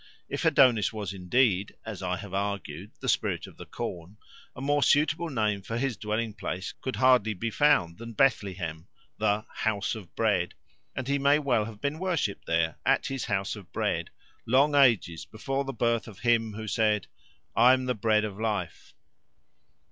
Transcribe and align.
If 0.29 0.45
Adonis 0.45 0.91
was 0.91 1.13
indeed, 1.13 1.75
as 1.85 2.01
I 2.01 2.17
have 2.17 2.33
argued, 2.33 2.89
the 3.01 3.07
spirit 3.07 3.45
of 3.45 3.57
the 3.57 3.67
corn, 3.67 4.17
a 4.55 4.59
more 4.59 4.81
suitable 4.81 5.29
name 5.29 5.61
for 5.61 5.77
his 5.77 5.95
dwelling 5.95 6.33
place 6.33 6.71
could 6.81 6.95
hardly 6.95 7.35
be 7.35 7.51
found 7.51 7.99
than 7.99 8.13
Bethlehem, 8.13 8.87
"the 9.19 9.45
House 9.53 9.93
of 9.93 10.15
Bread," 10.15 10.55
and 10.95 11.07
he 11.07 11.19
may 11.19 11.37
well 11.37 11.65
have 11.65 11.79
been 11.81 11.99
worshipped 11.99 12.47
there 12.47 12.79
at 12.83 13.05
his 13.05 13.25
House 13.25 13.55
of 13.55 13.71
Bread 13.71 14.09
long 14.47 14.73
ages 14.73 15.25
before 15.25 15.65
the 15.65 15.71
birth 15.71 16.07
of 16.07 16.21
Him 16.21 16.53
who 16.53 16.67
said, 16.67 17.05
"I 17.55 17.73
am 17.73 17.85
the 17.85 17.93
bread 17.93 18.25
of 18.25 18.39
life." 18.39 18.95